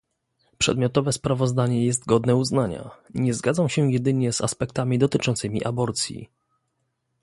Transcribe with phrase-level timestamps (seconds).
[0.57, 6.29] Przedmiotowe sprawozdanie jest godne uznania, nie zgadzam się jedynie z aspektami dotyczącymi aborcji